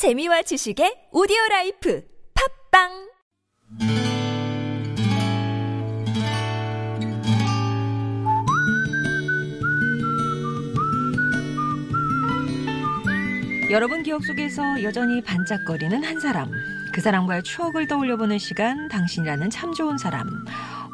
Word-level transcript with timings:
재미와 0.00 0.40
지식의 0.40 1.12
오디오 1.12 1.36
라이프 1.50 2.02
팟빵 2.72 2.88
여러분 13.70 14.02
기억 14.02 14.24
속에서 14.24 14.82
여전히 14.82 15.22
반짝거리는 15.22 16.02
한 16.02 16.18
사람. 16.18 16.50
그 16.94 17.02
사람과의 17.02 17.42
추억을 17.42 17.86
떠올려보는 17.86 18.38
시간, 18.38 18.88
당신이라는 18.88 19.50
참 19.50 19.74
좋은 19.74 19.98
사람. 19.98 20.26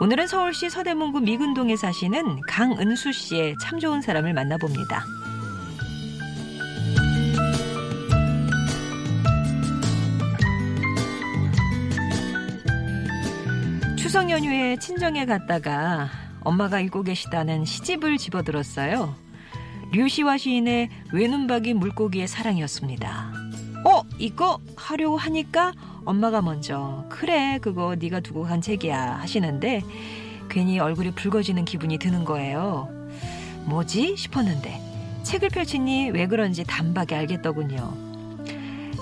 오늘은 0.01 0.27
서울시 0.27 0.69
서대문구 0.69 1.21
미근동에 1.21 1.77
사시는 1.77 2.41
강은수 2.49 3.13
씨의 3.13 3.55
참 3.63 3.79
좋은 3.79 4.03
사람을 4.03 4.35
만나봅니다. 4.35 5.05
추석 14.17 14.31
연휴에 14.31 14.79
친정에 14.79 15.27
갔다가 15.27 16.09
엄마가 16.41 16.81
읽고 16.81 17.03
계시다는 17.03 17.67
시집을 17.67 18.17
집어들었어요. 18.17 19.15
류시와 19.93 20.39
시인의 20.39 20.89
외눈박이 21.13 21.75
물고기의 21.75 22.27
사랑이었습니다. 22.27 23.33
어, 23.85 24.03
이거 24.19 24.59
하려고 24.75 25.19
하니까 25.19 25.75
엄마가 26.07 26.41
먼저 26.41 27.05
그래 27.11 27.59
그거 27.61 27.95
네가 27.95 28.21
두고 28.21 28.45
간 28.45 28.63
책이야 28.63 29.19
하시는데 29.19 29.83
괜히 30.49 30.79
얼굴이 30.79 31.11
붉어지는 31.11 31.67
기분이 31.67 31.99
드는 31.99 32.25
거예요. 32.25 32.89
뭐지 33.67 34.17
싶었는데 34.17 34.81
책을 35.25 35.51
펼치니 35.51 36.09
왜 36.09 36.27
그런지 36.27 36.65
단박에 36.65 37.15
알겠더군요. 37.15 38.06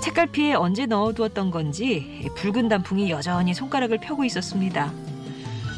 책갈피에 0.05 0.53
언제 0.53 0.85
넣어두었던 0.85 1.51
건지 1.51 2.29
붉은 2.37 2.69
단풍이 2.69 3.09
여전히 3.09 3.55
손가락을 3.55 4.01
펴고 4.01 4.25
있었습니다. 4.25 4.93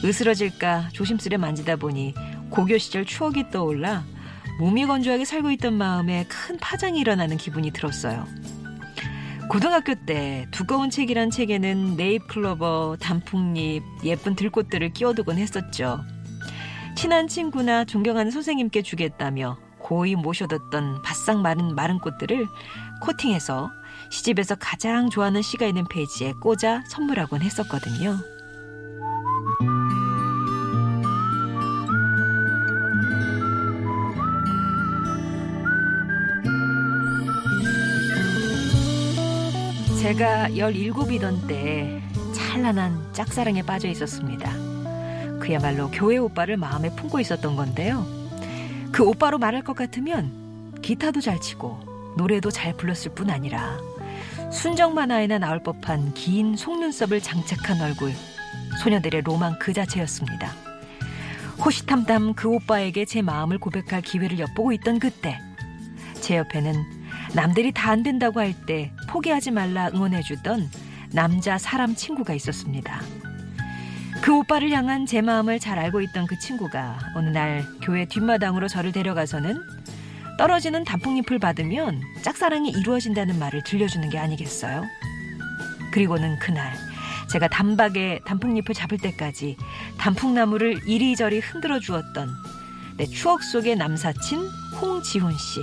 으스러질까 0.05 0.89
조심스레 0.93 1.37
만지다 1.37 1.77
보니 1.77 2.13
고교 2.51 2.77
시절 2.79 3.05
추억이 3.05 3.51
떠올라 3.53 4.03
몸이 4.59 4.85
건조하게 4.87 5.25
살고 5.25 5.53
있던 5.53 5.75
마음에 5.75 6.27
큰 6.29 6.59
파장이 6.59 6.99
일어나는 6.99 7.37
기분이 7.37 7.71
들었어요. 7.71 8.27
고등학교 9.49 9.95
때 9.95 10.49
두꺼운 10.51 10.91
책이란 10.91 11.31
책에는 11.31 11.95
네잎클로버, 11.97 12.97
단풍잎, 12.99 13.85
예쁜 14.03 14.35
들꽃들을 14.35 14.93
끼워두곤 14.93 15.39
했었죠. 15.39 16.05
친한 16.97 17.29
친구나 17.29 17.85
존경하는 17.85 18.33
선생님께 18.33 18.83
주겠다며 18.83 19.57
고이 19.79 20.17
모셔뒀던 20.17 21.03
바싹 21.03 21.43
마른 21.43 21.77
마른 21.77 22.01
꽃들을 22.01 22.45
코팅해서 23.03 23.71
시집에서 24.11 24.55
가장 24.57 25.11
좋아하는 25.11 25.43
시가 25.43 25.67
있는 25.67 25.85
페이지에 25.89 26.33
꽂아 26.41 26.85
선물하곤 26.89 27.43
했었거든요. 27.43 28.19
제가 40.01 40.51
17이던 40.51 41.49
때 41.49 42.01
찬란한 42.33 43.13
짝사랑에 43.13 43.63
빠져 43.63 43.89
있었습니다. 43.89 44.53
그야말로 45.41 45.91
교회 45.91 46.17
오빠를 46.17 46.57
마음에 46.57 46.95
품고 46.95 47.19
있었던 47.21 47.57
건데요. 47.57 48.07
그 48.93 49.05
오빠로 49.05 49.39
말할 49.39 49.63
것 49.63 49.75
같으면 49.75 50.73
기타도 50.81 51.21
잘 51.21 51.41
치고 51.41 51.96
노래도 52.17 52.51
잘 52.51 52.73
불렀을 52.77 53.13
뿐 53.15 53.31
아니라 53.31 53.79
순정 54.51 54.95
만화에나 54.95 55.39
나올 55.39 55.63
법한 55.63 56.15
긴 56.15 56.57
속눈썹을 56.57 57.21
장착한 57.21 57.81
얼굴, 57.81 58.13
소녀들의 58.83 59.23
로망 59.23 59.59
그 59.59 59.73
자체였습니다. 59.73 60.51
호시탐탐 61.65 62.35
그 62.35 62.49
오빠에게 62.49 63.05
제 63.05 63.23
마음을 63.23 63.59
고백할 63.59 64.03
기회를 64.03 64.39
엿보고 64.39 64.73
있던 64.73 64.99
그때, 64.99 65.39
제 66.21 66.37
옆에는 66.37 66.75
남들이 67.35 67.73
다 67.73 67.91
안 67.91 68.03
된다고 68.03 68.41
할 68.41 68.55
때 68.67 68.93
포기하지 69.09 69.51
말라 69.51 69.89
응원해주던 69.95 70.71
남자 71.13 71.59
사람 71.59 71.95
친구가 71.95 72.35
있었습니다. 72.35 73.01
그 74.23 74.37
오빠를 74.39 74.71
향한 74.71 75.07
제 75.07 75.21
마음을 75.23 75.59
잘 75.59 75.79
알고 75.79 76.01
있던 76.03 76.27
그 76.27 76.39
친구가 76.39 76.99
어느 77.15 77.29
날 77.29 77.65
교회 77.83 78.07
뒷마당으로 78.07 78.69
저를 78.69 78.93
데려가서는 78.93 79.61
떨어지는 80.39 80.85
단풍잎을 80.85 81.39
받으면 81.39 82.03
짝사랑이 82.23 82.71
이루어진다는 82.71 83.39
말을 83.39 83.63
들려주는 83.65 84.11
게 84.11 84.19
아니겠어요? 84.19 84.85
그리고는 85.93 86.39
그날 86.39 86.75
제가 87.31 87.49
단박에 87.49 88.21
단풍잎을 88.27 88.75
잡을 88.75 88.99
때까지 88.99 89.57
단풍나무를 89.99 90.87
이리저리 90.87 91.41
흔들어 91.41 91.81
주었던 91.81 92.29
내 92.99 93.07
추억 93.07 93.43
속의 93.43 93.77
남사친 93.77 94.39
홍지훈 94.81 95.33
씨. 95.37 95.61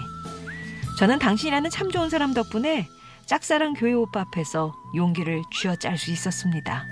저는 1.00 1.20
당신이라는 1.20 1.70
참 1.70 1.90
좋은 1.90 2.10
사람 2.10 2.34
덕분에 2.34 2.88
짝사랑 3.26 3.74
교회 3.74 3.94
오빠 3.94 4.22
앞에서 4.22 4.74
용기를 4.96 5.42
쥐어짤 5.52 5.98
수 5.98 6.12
있었습니다. 6.12 6.86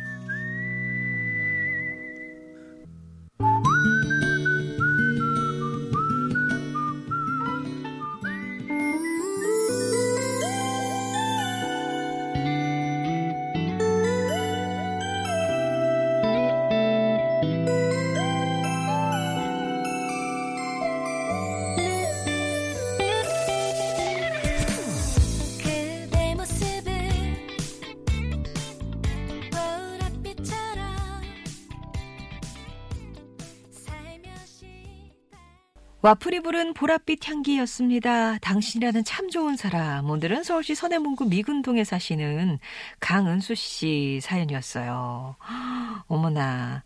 와플이 36.03 36.39
부른 36.39 36.73
보랏빛 36.73 37.27
향기였습니다. 37.27 38.39
당신이라는 38.39 39.03
참 39.03 39.29
좋은 39.29 39.55
사람. 39.55 40.09
오늘은 40.09 40.41
서울시 40.43 40.73
서대문구 40.73 41.25
미근동에 41.25 41.83
사시는 41.83 42.57
강은수 42.99 43.53
씨 43.53 44.19
사연이었어요. 44.23 45.35
어머나. 46.07 46.83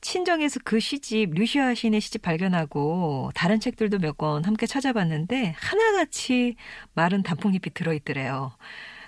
친정에서 0.00 0.58
그 0.64 0.80
시집, 0.80 1.30
류시아 1.34 1.74
시인의 1.74 2.00
시집 2.00 2.22
발견하고 2.22 3.30
다른 3.36 3.60
책들도 3.60 3.98
몇 4.00 4.16
권 4.16 4.44
함께 4.44 4.66
찾아봤는데 4.66 5.54
하나같이 5.56 6.56
마른 6.94 7.22
단풍잎이 7.22 7.72
들어있더래요. 7.74 8.50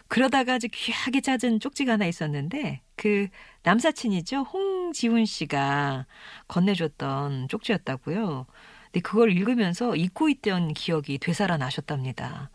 그러다가 0.06 0.54
아주 0.54 0.68
귀하게 0.72 1.20
짜진 1.20 1.58
쪽지가 1.60 1.94
하나 1.94 2.06
있었는데 2.06 2.82
그 2.96 3.26
남사친이죠. 3.64 4.42
홍지훈 4.42 5.24
씨가 5.24 6.06
건네줬던 6.46 7.48
쪽지였다고요. 7.48 8.46
근데 8.92 9.00
그걸 9.00 9.32
읽으면서 9.32 9.96
잊고 9.96 10.28
있던 10.28 10.74
기억이 10.74 11.18
되살아나셨답니다. 11.18 12.50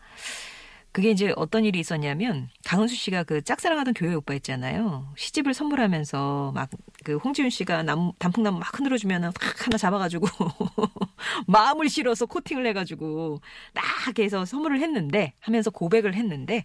그게 0.92 1.10
이제 1.10 1.32
어떤 1.36 1.64
일이 1.64 1.80
있었냐면 1.80 2.48
강은수 2.64 2.94
씨가 2.94 3.24
그 3.24 3.42
짝사랑하던 3.42 3.94
교회 3.94 4.14
오빠 4.14 4.34
있잖아요. 4.34 5.12
시집을 5.16 5.54
선물하면서 5.54 6.52
막 6.54 6.70
그 7.04 7.16
홍지훈 7.18 7.50
씨가 7.50 7.82
나무 7.82 8.12
단풍나무 8.18 8.58
막 8.58 8.76
흔들어 8.76 8.96
주면은 8.96 9.30
탁 9.38 9.66
하나 9.66 9.76
잡아가지고 9.76 10.26
마음을 11.46 11.88
실어서 11.88 12.26
코팅을 12.26 12.66
해가지고 12.68 13.40
딱 13.74 14.18
해서 14.18 14.44
선물을 14.44 14.80
했는데 14.80 15.34
하면서 15.38 15.70
고백을 15.70 16.14
했는데 16.14 16.64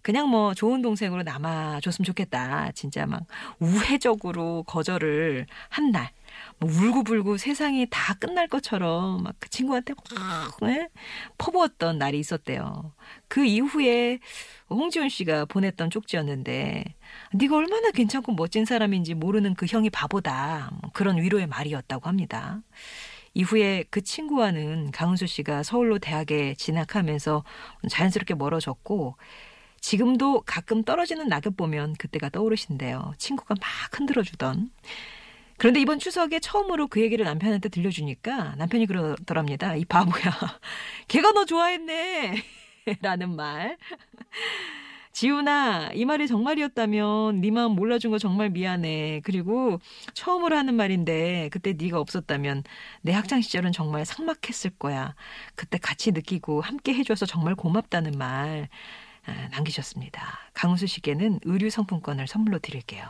그냥 0.00 0.28
뭐 0.30 0.54
좋은 0.54 0.80
동생으로 0.80 1.22
남아줬으면 1.22 2.06
좋겠다. 2.06 2.72
진짜 2.72 3.04
막 3.04 3.24
우회적으로 3.60 4.64
거절을 4.66 5.46
한 5.68 5.90
날. 5.90 6.10
뭐 6.58 6.70
울고불고 6.70 7.36
세상이 7.36 7.86
다 7.90 8.14
끝날 8.14 8.48
것처럼 8.48 9.22
막 9.22 9.38
그 9.40 9.48
친구한테 9.50 9.94
확 10.10 10.58
네? 10.62 10.88
퍼부었던 11.38 11.98
날이 11.98 12.18
있었대요. 12.18 12.92
그 13.28 13.44
이후에 13.44 14.18
홍지훈 14.68 15.08
씨가 15.08 15.46
보냈던 15.46 15.90
쪽지였는데 15.90 16.84
네가 17.34 17.56
얼마나 17.56 17.90
괜찮고 17.90 18.32
멋진 18.32 18.64
사람인지 18.64 19.14
모르는 19.14 19.54
그 19.54 19.66
형이 19.66 19.90
바보다. 19.90 20.70
뭐 20.82 20.90
그런 20.92 21.16
위로의 21.18 21.46
말이었다고 21.46 22.08
합니다. 22.08 22.60
이후에 23.34 23.84
그 23.90 24.02
친구와는 24.02 24.90
강은수 24.90 25.26
씨가 25.26 25.62
서울로 25.62 25.98
대학에 25.98 26.54
진학하면서 26.54 27.44
자연스럽게 27.88 28.34
멀어졌고 28.34 29.16
지금도 29.80 30.42
가끔 30.44 30.82
떨어지는 30.82 31.28
낙엽 31.28 31.56
보면 31.56 31.94
그때가 31.94 32.30
떠오르신대요. 32.30 33.14
친구가 33.16 33.54
막 33.60 33.68
흔들어주던. 33.98 34.70
그런데 35.58 35.80
이번 35.80 35.98
추석에 35.98 36.40
처음으로 36.40 36.86
그 36.86 37.00
얘기를 37.02 37.24
남편한테 37.24 37.68
들려주니까 37.68 38.54
남편이 38.56 38.86
그러더랍니다. 38.86 39.74
이 39.76 39.84
바보야. 39.84 40.32
걔가 41.08 41.32
너 41.32 41.44
좋아했네. 41.44 42.42
라는 43.02 43.34
말. 43.36 43.76
지훈아, 45.12 45.90
이 45.94 46.04
말이 46.04 46.28
정말이었다면 46.28 47.40
네 47.40 47.50
마음 47.50 47.72
몰라준 47.72 48.12
거 48.12 48.18
정말 48.18 48.50
미안해. 48.50 49.22
그리고 49.24 49.80
처음으로 50.14 50.56
하는 50.56 50.74
말인데 50.74 51.48
그때 51.52 51.72
네가 51.72 51.98
없었다면 51.98 52.62
내 53.02 53.12
학창 53.12 53.40
시절은 53.40 53.72
정말 53.72 54.06
삭막했을 54.06 54.70
거야. 54.78 55.16
그때 55.56 55.76
같이 55.78 56.12
느끼고 56.12 56.60
함께 56.60 56.94
해줘서 56.94 57.26
정말 57.26 57.56
고맙다는 57.56 58.12
말. 58.16 58.68
아, 59.28 59.48
남기셨습니다. 59.50 60.38
강은수 60.54 60.86
씨께는 60.86 61.40
의류 61.44 61.68
상품권을 61.68 62.26
선물로 62.26 62.58
드릴게요. 62.60 63.04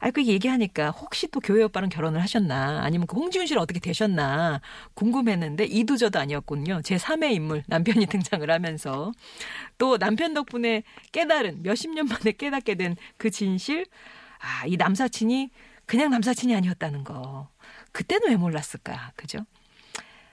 아, 0.00 0.10
그 0.10 0.24
얘기하니까 0.26 0.90
혹시 0.90 1.28
또 1.28 1.38
교회 1.38 1.62
오빠랑 1.62 1.88
결혼을 1.88 2.20
하셨나 2.20 2.80
아니면 2.82 3.06
그 3.06 3.16
홍지훈 3.16 3.46
씨는 3.46 3.62
어떻게 3.62 3.78
되셨나 3.78 4.60
궁금했는데 4.94 5.64
이도저도 5.66 6.18
아니었군요. 6.18 6.82
제 6.82 6.96
3의 6.96 7.32
인물 7.34 7.62
남편이 7.68 8.06
등장을 8.06 8.50
하면서 8.50 9.12
또 9.78 9.98
남편 9.98 10.34
덕분에 10.34 10.82
깨달은 11.12 11.62
몇십 11.62 11.90
년 11.94 12.06
만에 12.06 12.32
깨닫게 12.32 12.74
된 12.74 12.96
그 13.16 13.30
진실 13.30 13.86
아, 14.40 14.66
이 14.66 14.76
남사친이 14.76 15.50
그냥 15.86 16.10
남사친이 16.10 16.54
아니었다는 16.56 17.04
거. 17.04 17.48
그때는 17.92 18.30
왜 18.30 18.36
몰랐을까? 18.36 19.12
그죠? 19.14 19.38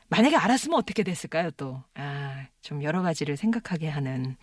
만약에 0.07 0.35
알았으면 0.35 0.77
어떻게 0.79 1.03
됐을까요, 1.03 1.51
또? 1.51 1.83
아, 1.93 2.47
좀 2.63 2.81
여러 2.81 3.03
가지를 3.03 3.37
생각하게 3.37 3.87
하는 3.89 4.35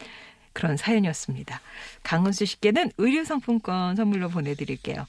그런 0.57 0.79
사연이었습니다. 0.79 1.61
강은수 2.03 2.47
씨께는 2.47 2.91
의류상품권 2.97 3.95
선물로 3.95 4.31
보내드릴게요. 4.31 5.07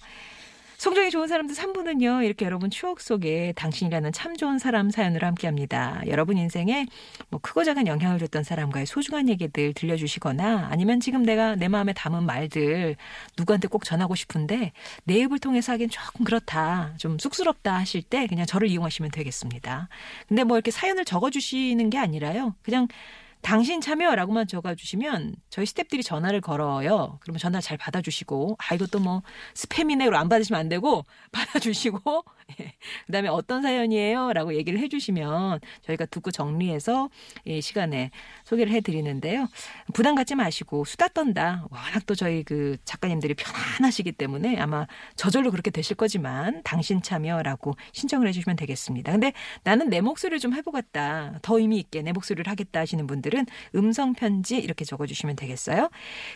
송정이 0.78 1.10
좋은 1.10 1.28
사람들 1.28 1.56
3부는요, 1.56 2.24
이렇게 2.24 2.46
여러분 2.46 2.70
추억 2.70 3.00
속에 3.00 3.54
당신이라는 3.56 4.12
참 4.12 4.36
좋은 4.36 4.60
사람 4.60 4.92
사연으로 4.92 5.26
함께 5.26 5.48
합니다. 5.48 6.02
여러분 6.06 6.38
인생에 6.38 6.86
뭐 7.30 7.40
크고 7.42 7.64
작은 7.64 7.88
영향을 7.88 8.20
줬던 8.20 8.44
사람과의 8.44 8.86
소중한 8.86 9.28
얘기들 9.30 9.74
들려주시거나 9.74 10.68
아니면 10.70 11.00
지금 11.00 11.24
내가 11.24 11.56
내 11.56 11.68
마음에 11.68 11.94
담은 11.94 12.26
말들 12.26 12.98
누구한테 13.38 13.70
꼭 13.70 13.86
전하고 13.86 14.14
싶은데 14.16 14.74
내 15.06 15.16
입을 15.16 15.40
통해서 15.40 15.72
하긴 15.72 15.90
조금 15.90 16.26
그렇다, 16.26 16.94
좀 16.98 17.18
쑥스럽다 17.18 17.74
하실 17.74 18.04
때 18.04 18.28
그냥 18.28 18.46
저를 18.46 18.68
이용하시면 18.68 19.12
되겠습니다. 19.12 19.88
근데 20.28 20.44
뭐 20.44 20.58
이렇게 20.58 20.72
사연을 20.72 21.06
적어주시는 21.06 21.90
게 21.90 21.98
아니라요, 21.98 22.54
그냥 22.62 22.88
당신 23.42 23.82
참여라고만 23.82 24.48
적어주시면 24.48 25.36
저희 25.50 25.66
스탭들이 25.66 26.04
전화를 26.04 26.42
걸어요. 26.42 27.18
그러면 27.22 27.40
전화 27.40 27.62
잘 27.62 27.78
받아주시고 27.78 28.58
아 28.60 28.76
이것도 28.76 29.00
뭐 29.00 29.22
스팸이네로 29.54 30.14
안 30.16 30.30
받으시면 30.30 30.60
안 30.60 30.70
되고 30.70 31.06
받아주시고 31.32 32.24
예. 32.62 32.74
그다음에 33.06 33.28
어떤 33.28 33.62
사연이에요라고 33.62 34.56
얘기를 34.56 34.80
해주시면 34.80 35.60
저희가 35.84 36.06
듣고 36.06 36.32
정리해서 36.32 37.10
이 37.46 37.62
시간에 37.62 38.12
소개를 38.46 38.72
해드리는데요. 38.74 39.48
부담 39.94 40.16
갖지 40.16 40.36
마시고 40.36 40.86
수다 40.86 41.10
떤다. 41.10 41.68
워낙 41.70 42.06
또 42.06 42.16
저희 42.16 42.44
그 42.44 42.78
작가님들이 42.86 43.34
편안하시기 43.34 44.14
때문에 44.14 44.58
아마 44.58 44.88
저절로 45.16 45.52
그렇게 45.52 45.72
되실 45.72 45.96
거지만 45.96 46.62
당신 46.64 47.02
참여라고 47.02 47.76
신청을 47.92 48.28
해주시면 48.30 48.56
되겠습니다. 48.56 49.12
근데 49.12 49.34
나는 49.64 49.90
내 49.90 50.02
목소리를 50.02 50.40
좀 50.40 50.54
해보겠다. 50.54 51.40
더 51.42 51.60
의미 51.60 51.78
있게 51.80 52.02
내 52.02 52.12
목소리를 52.12 52.50
하겠다 52.50 52.80
하시는 52.80 53.06
분들은 53.28 53.46
음성 53.76 54.14
편지 54.14 54.58
이렇게 54.58 54.86
적어주시면 54.86 55.36
되겠어요. 55.36 55.90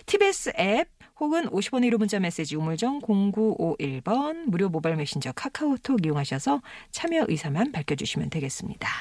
TBS 0.05 0.53
앱 0.59 0.89
혹은 1.19 1.47
50원의 1.49 1.91
1호 1.91 1.97
문자 1.97 2.19
메시지 2.19 2.55
우물정 2.55 3.01
0951번 3.01 4.49
무료 4.49 4.69
모바일 4.69 4.95
메신저 4.95 5.31
카카오톡 5.33 6.05
이용하셔서 6.05 6.61
참여 6.91 7.25
의사만 7.27 7.71
밝혀주시면 7.71 8.29
되겠습니다. 8.29 8.91